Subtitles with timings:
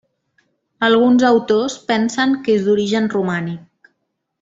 [0.87, 3.91] Alguns autors pensen que és d'origen romànic.